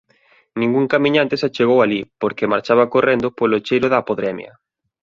[0.61, 4.51] Ningún camiñante se achegou alí, porque marchaba correndo polo cheiro da podremia.